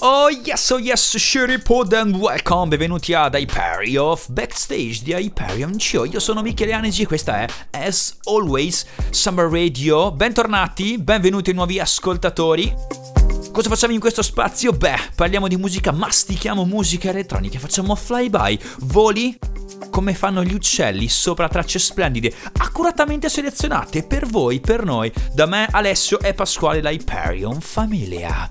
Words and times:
Oh 0.00 0.28
yes, 0.28 0.70
oh 0.70 0.78
yes, 0.78 1.16
Sherry 1.16 1.58
Pod 1.58 1.94
and 1.94 2.14
welcome, 2.16 2.68
benvenuti 2.68 3.14
ad 3.14 3.34
Hyperion 3.34 4.14
Backstage 4.28 5.00
di 5.02 5.12
Hyperion 5.14 5.80
Show. 5.80 6.04
Io 6.04 6.20
sono 6.20 6.42
Michele 6.42 6.74
Anegi 6.74 7.02
e 7.02 7.06
questa 7.06 7.38
è, 7.38 7.46
as 7.70 8.16
always, 8.24 8.84
Summer 9.08 9.46
Radio. 9.46 10.12
Bentornati, 10.12 10.98
benvenuti 10.98 11.52
nuovi 11.52 11.80
ascoltatori. 11.80 12.74
Cosa 13.52 13.70
facciamo 13.70 13.94
in 13.94 14.00
questo 14.00 14.20
spazio? 14.20 14.72
Beh, 14.72 15.12
parliamo 15.14 15.48
di 15.48 15.56
musica, 15.56 15.92
mastichiamo 15.92 16.66
musica 16.66 17.08
elettronica, 17.08 17.58
facciamo 17.58 17.94
flyby, 17.94 18.58
voli 18.80 19.38
come 19.90 20.14
fanno 20.14 20.42
gli 20.42 20.54
uccelli 20.54 21.08
sopra 21.08 21.48
tracce 21.48 21.78
splendide, 21.78 22.32
accuratamente 22.58 23.28
selezionate 23.28 24.02
per 24.04 24.26
voi, 24.26 24.60
per 24.60 24.84
noi, 24.84 25.12
da 25.32 25.46
me, 25.46 25.68
Alessio 25.70 26.18
e 26.20 26.34
Pasquale, 26.34 26.80
la 26.80 26.90
Hyperion 26.90 27.60
Famiglia. 27.60 28.48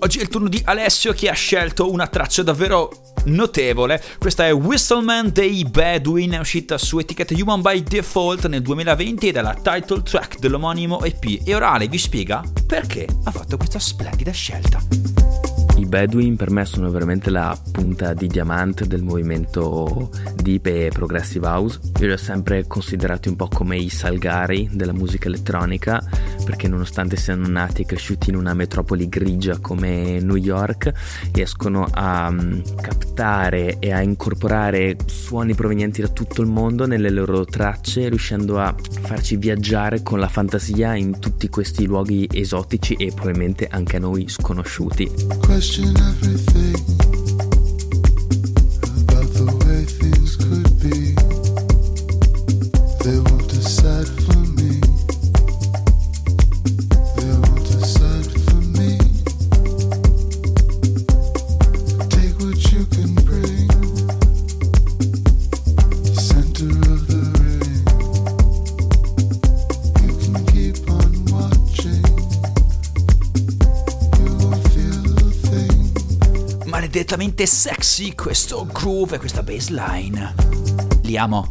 Oggi 0.00 0.18
è 0.18 0.22
il 0.22 0.28
turno 0.28 0.48
di 0.48 0.60
Alessio 0.64 1.12
che 1.12 1.28
ha 1.28 1.34
scelto 1.34 1.90
una 1.90 2.06
traccia 2.06 2.42
davvero 2.42 3.14
notevole. 3.26 4.02
Questa 4.18 4.46
è 4.46 4.52
Whistleman 4.52 5.30
dei 5.32 5.64
Bedouin, 5.64 6.32
è 6.32 6.38
uscita 6.38 6.78
su 6.78 6.98
etichetta 6.98 7.34
Human 7.34 7.60
by 7.60 7.82
Default 7.82 8.46
nel 8.46 8.62
2020 8.62 9.28
ed 9.28 9.36
è 9.36 9.40
la 9.40 9.54
title 9.54 10.02
track 10.02 10.38
dell'omonimo 10.38 11.02
EP. 11.02 11.40
E 11.44 11.54
Orale 11.54 11.88
vi 11.88 11.98
spiega 11.98 12.42
perché 12.66 13.06
ha 13.24 13.30
fatto 13.30 13.56
questa 13.56 13.78
splendida 13.78 14.32
scelta. 14.32 15.15
I 15.76 15.84
Bedouin 15.84 16.36
per 16.36 16.50
me 16.50 16.64
sono 16.64 16.90
veramente 16.90 17.28
la 17.28 17.56
punta 17.70 18.14
di 18.14 18.26
diamante 18.28 18.86
del 18.86 19.02
movimento 19.02 20.10
deep 20.34 20.66
e 20.66 20.90
progressive 20.90 21.46
house. 21.46 21.78
Io 22.00 22.06
li 22.06 22.12
ho 22.12 22.16
sempre 22.16 22.66
considerati 22.66 23.28
un 23.28 23.36
po' 23.36 23.48
come 23.48 23.76
i 23.76 23.90
Salgari 23.90 24.70
della 24.72 24.94
musica 24.94 25.28
elettronica, 25.28 26.02
perché 26.46 26.68
nonostante 26.68 27.16
siano 27.16 27.48
nati 27.48 27.82
e 27.82 27.86
cresciuti 27.86 28.30
in 28.30 28.36
una 28.36 28.54
metropoli 28.54 29.08
grigia 29.08 29.58
come 29.58 30.20
New 30.20 30.36
York, 30.36 30.92
riescono 31.32 31.88
a 31.90 32.28
um, 32.28 32.62
captare 32.80 33.80
e 33.80 33.92
a 33.92 34.00
incorporare 34.00 34.96
suoni 35.06 35.56
provenienti 35.56 36.02
da 36.02 36.08
tutto 36.08 36.42
il 36.42 36.46
mondo 36.46 36.86
nelle 36.86 37.10
loro 37.10 37.44
tracce, 37.44 38.08
riuscendo 38.08 38.60
a 38.60 38.72
farci 39.02 39.36
viaggiare 39.36 40.04
con 40.04 40.20
la 40.20 40.28
fantasia 40.28 40.94
in 40.94 41.18
tutti 41.18 41.48
questi 41.48 41.84
luoghi 41.84 42.28
esotici 42.30 42.94
e 42.94 43.10
probabilmente 43.12 43.66
anche 43.68 43.96
a 43.96 44.00
noi 44.00 44.28
sconosciuti. 44.28 45.10
question 45.40 45.96
everything 45.96 46.75
maledettamente 77.16 77.46
sexy 77.46 78.14
questo 78.14 78.66
groove 78.66 79.16
e 79.16 79.18
questa 79.18 79.42
bassline. 79.42 80.34
Li 81.02 81.16
amo. 81.16 81.48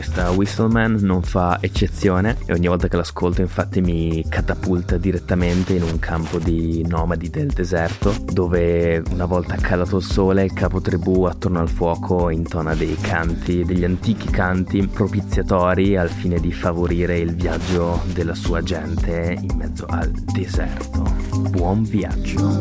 Questa 0.00 0.30
Whistleman 0.30 0.96
non 1.02 1.20
fa 1.20 1.58
eccezione 1.60 2.38
e 2.46 2.54
ogni 2.54 2.68
volta 2.68 2.88
che 2.88 2.96
l'ascolto 2.96 3.42
infatti 3.42 3.82
mi 3.82 4.24
catapulta 4.26 4.96
direttamente 4.96 5.74
in 5.74 5.82
un 5.82 5.98
campo 5.98 6.38
di 6.38 6.82
nomadi 6.88 7.28
del 7.28 7.48
deserto 7.48 8.14
dove 8.32 9.02
una 9.10 9.26
volta 9.26 9.56
calato 9.56 9.98
il 9.98 10.02
sole 10.02 10.44
il 10.44 10.54
capo 10.54 10.80
tribù 10.80 11.24
attorno 11.24 11.60
al 11.60 11.68
fuoco 11.68 12.30
intona 12.30 12.74
dei 12.74 12.96
canti, 12.98 13.62
degli 13.62 13.84
antichi 13.84 14.30
canti 14.30 14.86
propiziatori 14.86 15.98
al 15.98 16.08
fine 16.08 16.40
di 16.40 16.50
favorire 16.50 17.18
il 17.18 17.34
viaggio 17.34 18.00
della 18.14 18.34
sua 18.34 18.62
gente 18.62 19.36
in 19.38 19.54
mezzo 19.58 19.84
al 19.84 20.10
deserto. 20.10 21.02
Buon 21.50 21.82
viaggio! 21.82 22.58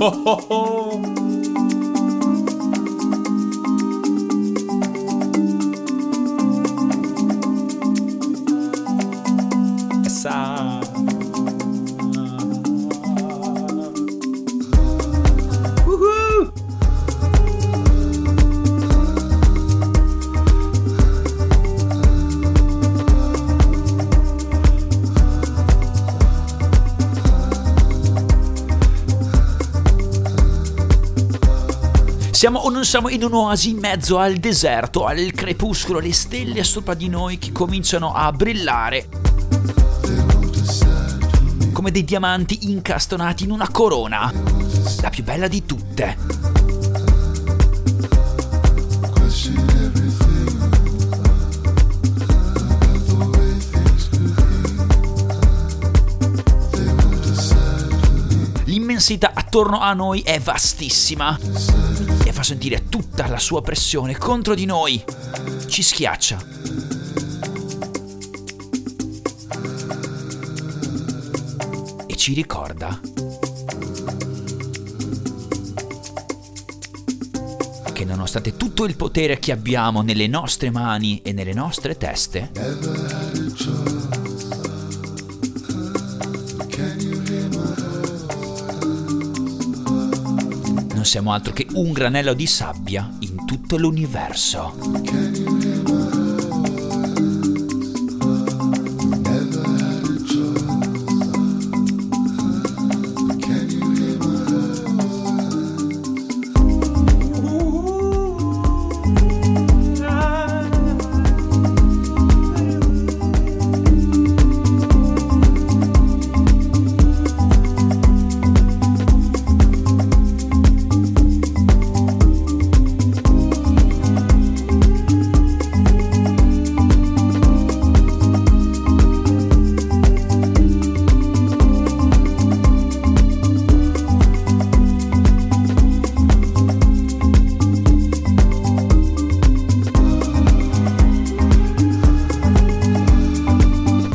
Oh 0.00 0.22
oh 0.24 0.44
oh! 0.48 1.21
Siamo 32.42 32.58
o 32.58 32.70
non 32.70 32.84
siamo 32.84 33.08
in 33.08 33.22
un'oasi 33.22 33.70
in 33.70 33.78
mezzo 33.78 34.18
al 34.18 34.34
deserto, 34.34 35.04
al 35.04 35.30
crepuscolo, 35.30 36.00
le 36.00 36.12
stelle 36.12 36.64
sopra 36.64 36.94
di 36.94 37.08
noi 37.08 37.38
che 37.38 37.52
cominciano 37.52 38.12
a 38.12 38.32
brillare 38.32 39.08
come 41.72 41.92
dei 41.92 42.02
diamanti 42.02 42.68
incastonati 42.68 43.44
in 43.44 43.52
una 43.52 43.68
corona, 43.70 44.32
la 45.00 45.10
più 45.10 45.22
bella 45.22 45.46
di 45.46 45.64
tutte. 45.64 46.16
L'immensità 58.64 59.30
attorno 59.32 59.78
a 59.78 59.92
noi 59.92 60.22
è 60.22 60.40
vastissima 60.40 61.38
fa 62.32 62.42
sentire 62.42 62.88
tutta 62.88 63.28
la 63.28 63.38
sua 63.38 63.62
pressione 63.62 64.16
contro 64.16 64.54
di 64.54 64.64
noi. 64.64 65.02
Ci 65.66 65.82
schiaccia. 65.82 66.42
E 72.06 72.16
ci 72.16 72.34
ricorda 72.34 73.00
che 77.92 78.04
nonostante 78.04 78.56
tutto 78.56 78.84
il 78.84 78.96
potere 78.96 79.38
che 79.38 79.52
abbiamo 79.52 80.02
nelle 80.02 80.26
nostre 80.26 80.70
mani 80.70 81.22
e 81.22 81.32
nelle 81.32 81.52
nostre 81.52 81.96
teste, 81.96 82.50
siamo 91.12 91.34
altro 91.34 91.52
che 91.52 91.66
un 91.74 91.92
granello 91.92 92.32
di 92.32 92.46
sabbia 92.46 93.06
in 93.18 93.44
tutto 93.44 93.76
l'universo. 93.76 96.21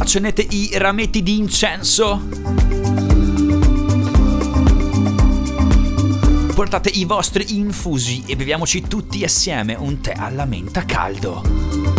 Accendete 0.08 0.48
i 0.52 0.70
rametti 0.76 1.22
di 1.22 1.38
incenso. 1.38 2.30
portate 6.56 6.90
i 6.90 7.04
vostri 7.04 7.58
infusi 7.58 8.24
e 8.26 8.38
beviamoci 8.38 8.82
tutti 8.88 9.24
assieme 9.26 9.76
un 9.76 10.00
tè 10.00 10.14
alla 10.16 10.46
menta 10.46 10.86
caldo. 10.86 11.97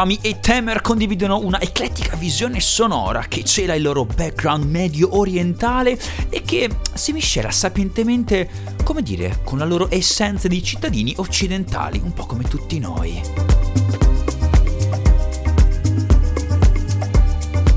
Rami 0.00 0.18
e 0.22 0.40
Temer 0.40 0.80
condividono 0.80 1.40
una 1.40 1.60
eclettica 1.60 2.16
visione 2.16 2.58
sonora 2.58 3.26
che 3.28 3.44
cela 3.44 3.74
il 3.74 3.82
loro 3.82 4.06
background 4.06 4.64
medio 4.64 5.18
orientale 5.18 6.00
e 6.30 6.40
che 6.40 6.70
si 6.94 7.12
miscela 7.12 7.50
sapientemente, 7.50 8.48
come 8.82 9.02
dire, 9.02 9.40
con 9.44 9.58
la 9.58 9.66
loro 9.66 9.88
essenza 9.90 10.48
di 10.48 10.62
cittadini 10.62 11.12
occidentali, 11.18 12.00
un 12.02 12.14
po' 12.14 12.24
come 12.24 12.44
tutti 12.44 12.78
noi. 12.78 13.20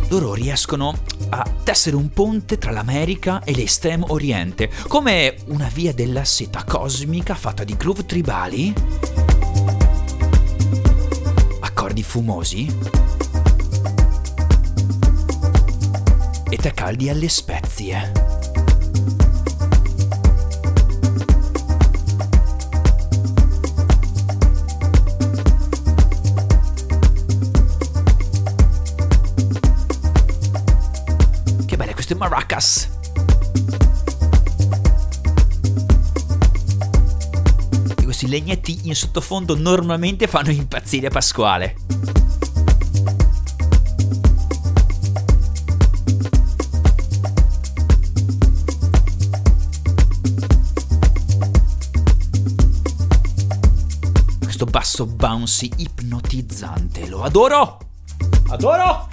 Loro 0.08 0.34
riescono 0.34 0.96
a 1.28 1.46
tessere 1.62 1.98
un 1.98 2.10
ponte 2.10 2.58
tra 2.58 2.72
l'America 2.72 3.44
e 3.44 3.54
l'estremo 3.54 4.14
oriente, 4.14 4.70
come 4.88 5.36
una 5.48 5.70
via 5.74 5.92
della 5.92 6.24
seta 6.24 6.64
cosmica 6.64 7.36
fatta 7.36 7.66
di 7.66 7.76
groove 7.76 8.06
tribali 8.06 8.74
accordi 11.84 12.02
fumosi 12.02 12.66
e 16.50 16.56
te 16.56 16.72
caldi 16.74 17.10
alle 17.10 17.28
spezie. 17.28 18.12
Maracas! 32.16 32.93
Questi 38.24 38.28
legnetti 38.28 38.80
in 38.84 38.96
sottofondo 38.96 39.56
normalmente 39.58 40.28
fanno 40.28 40.52
impazzire 40.52 41.10
Pasquale. 41.10 41.76
Questo 54.40 54.66
basso 54.66 55.06
bouncy 55.06 55.70
ipnotizzante, 55.78 57.08
lo 57.08 57.24
adoro! 57.24 57.80
Adoro! 58.50 59.08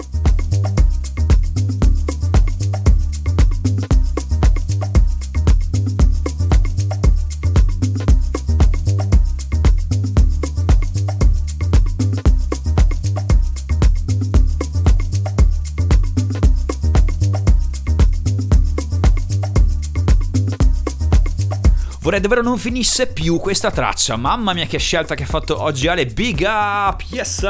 Vorrei 22.11 22.27
davvero 22.27 22.45
non 22.45 22.57
finisse 22.57 23.07
più 23.07 23.39
questa 23.39 23.71
traccia. 23.71 24.17
Mamma 24.17 24.51
mia 24.51 24.65
che 24.65 24.77
scelta 24.77 25.15
che 25.15 25.23
ha 25.23 25.27
fatto 25.27 25.61
oggi 25.61 25.87
Ale. 25.87 26.07
Big 26.07 26.41
up! 26.45 27.01
Yes! 27.09 27.41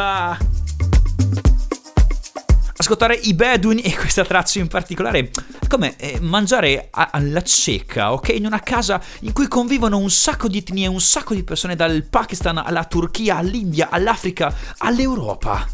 Ascoltare 2.75 3.15
i 3.15 3.33
Bedouin 3.33 3.81
e 3.83 3.95
questa 3.95 4.23
traccia 4.23 4.59
in 4.59 4.67
particolare 4.67 5.31
è 5.59 5.65
come 5.67 5.95
eh, 5.95 6.19
mangiare 6.21 6.89
alla 6.91 7.41
cieca, 7.41 8.13
ok? 8.13 8.35
In 8.35 8.45
una 8.45 8.59
casa 8.59 9.01
in 9.21 9.33
cui 9.33 9.47
convivono 9.47 9.97
un 9.97 10.11
sacco 10.11 10.47
di 10.47 10.59
etnie, 10.59 10.85
un 10.85 11.01
sacco 11.01 11.33
di 11.33 11.41
persone 11.41 11.75
dal 11.75 12.03
Pakistan 12.03 12.59
alla 12.59 12.85
Turchia, 12.85 13.37
all'India, 13.37 13.87
all'Africa, 13.89 14.53
all'Europa. 14.77 15.67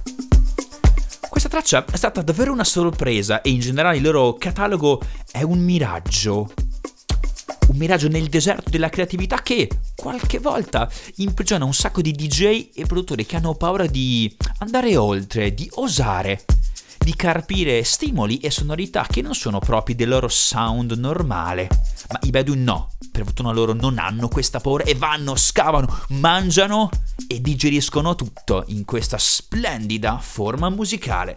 Questa 1.28 1.50
traccia 1.50 1.84
è 1.84 1.98
stata 1.98 2.22
davvero 2.22 2.54
una 2.54 2.63
sorpresa 2.63 3.42
e 3.42 3.50
in 3.50 3.60
generale 3.60 3.98
il 3.98 4.04
loro 4.04 4.36
catalogo 4.36 5.01
è 5.30 5.44
un 5.44 5.60
miraggio 5.60 6.50
un 7.68 7.78
miraggio 7.78 8.08
nel 8.08 8.28
deserto 8.28 8.69
della 8.69 8.90
creatività 8.90 9.42
che 9.42 9.69
qualche 9.96 10.40
volta 10.40 10.90
imprigiona 11.18 11.66
un 11.66 11.74
sacco 11.74 12.02
di 12.02 12.12
DJ 12.12 12.69
e 12.74 12.86
produttori 12.86 13.25
che 13.25 13.36
hanno 13.36 13.56
paura 13.56 13.86
di 13.88 14.36
andare 14.60 14.96
oltre, 14.96 15.54
di 15.54 15.69
osare, 15.75 16.46
di 16.98 17.16
carpire 17.16 17.84
stimoli 17.84 18.38
e 18.40 18.52
sonorità 18.52 19.06
che 19.10 19.22
non 19.22 19.34
sono 19.34 19.60
propri 19.60 19.96
del 19.96 20.10
loro 20.10 20.28
sound 20.28 20.92
normale. 20.94 21.69
Ma 22.10 22.19
i 22.24 22.30
Bedouin 22.30 22.64
no, 22.64 22.92
per 23.12 23.24
fortuna 23.24 23.52
loro 23.52 23.74
non 23.74 23.98
hanno 23.98 24.28
questa 24.28 24.60
paura 24.60 24.84
e 24.84 24.96
vanno, 24.96 25.36
scavano, 25.36 26.02
mangiano 26.10 26.90
e 27.28 27.42
digeriscono 27.42 28.16
tutto 28.16 28.63
in 28.68 28.86
questa 28.86 29.18
splendida 29.18 30.18
forma 30.20 30.70
musicale. 30.70 31.36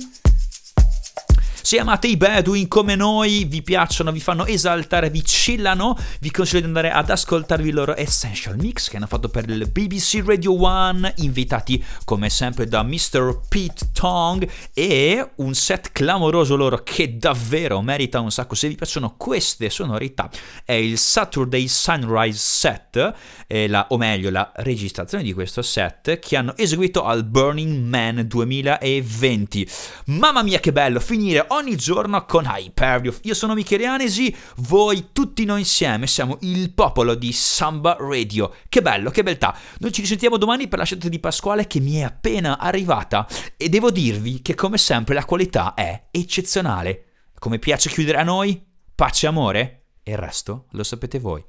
Se 1.70 1.78
amate 1.78 2.08
i 2.08 2.16
Bedouin 2.16 2.66
come 2.66 2.96
noi, 2.96 3.44
vi 3.44 3.62
piacciono, 3.62 4.10
vi 4.10 4.18
fanno 4.18 4.44
esaltare, 4.44 5.08
vi 5.08 5.22
chillano, 5.22 5.96
vi 6.18 6.32
consiglio 6.32 6.62
di 6.62 6.66
andare 6.66 6.90
ad 6.90 7.08
ascoltarvi 7.08 7.68
il 7.68 7.74
loro 7.76 7.94
Essential 7.94 8.56
Mix 8.56 8.88
che 8.88 8.96
hanno 8.96 9.06
fatto 9.06 9.28
per 9.28 9.48
il 9.48 9.68
BBC 9.70 10.20
Radio 10.26 10.52
1, 10.52 11.12
invitati 11.18 11.80
come 12.04 12.28
sempre 12.28 12.66
da 12.66 12.82
Mr. 12.82 13.42
Pete 13.48 13.90
Tong 13.92 14.50
e 14.74 15.30
un 15.36 15.54
set 15.54 15.92
clamoroso 15.92 16.56
loro 16.56 16.82
che 16.82 17.16
davvero 17.16 17.80
merita 17.82 18.18
un 18.18 18.32
sacco. 18.32 18.56
Se 18.56 18.66
vi 18.66 18.74
piacciono 18.74 19.14
queste 19.16 19.70
sonorità, 19.70 20.28
è 20.64 20.72
il 20.72 20.98
Saturday 20.98 21.68
Sunrise 21.68 22.36
Set, 22.36 23.14
la, 23.46 23.86
o 23.90 23.96
meglio 23.96 24.30
la 24.30 24.50
registrazione 24.56 25.22
di 25.22 25.32
questo 25.32 25.62
set 25.62 26.18
che 26.18 26.36
hanno 26.36 26.56
eseguito 26.56 27.04
al 27.04 27.22
Burning 27.22 27.86
Man 27.86 28.26
2020. 28.26 29.68
Mamma 30.06 30.42
mia 30.42 30.58
che 30.58 30.72
bello 30.72 30.98
finire 30.98 31.44
ogni 31.50 31.58
ogni 31.60 31.76
giorno 31.76 32.24
con 32.24 32.44
Hyperion. 32.46 33.14
Io 33.22 33.34
sono 33.34 33.54
Michele 33.54 33.86
Anesi, 33.86 34.34
voi 34.56 35.08
tutti 35.12 35.44
noi 35.44 35.60
insieme 35.60 36.06
siamo 36.06 36.38
il 36.40 36.72
popolo 36.72 37.14
di 37.14 37.32
Samba 37.32 37.96
Radio. 38.00 38.54
Che 38.68 38.82
bello, 38.82 39.10
che 39.10 39.22
beltà. 39.22 39.56
Noi 39.78 39.92
ci 39.92 40.00
risentiamo 40.00 40.38
domani 40.38 40.68
per 40.68 40.78
la 40.78 40.84
scelta 40.84 41.08
di 41.08 41.18
Pasquale 41.18 41.66
che 41.66 41.80
mi 41.80 41.96
è 41.96 42.02
appena 42.02 42.58
arrivata 42.58 43.28
e 43.56 43.68
devo 43.68 43.90
dirvi 43.90 44.42
che 44.42 44.54
come 44.54 44.78
sempre 44.78 45.14
la 45.14 45.24
qualità 45.24 45.74
è 45.74 46.08
eccezionale. 46.10 47.04
Come 47.38 47.58
piace 47.58 47.90
chiudere 47.90 48.18
a 48.18 48.24
noi? 48.24 48.62
Pace 48.94 49.26
e 49.26 49.28
amore? 49.28 49.84
E 50.02 50.12
il 50.12 50.18
resto 50.18 50.66
lo 50.70 50.82
sapete 50.82 51.18
voi. 51.18 51.38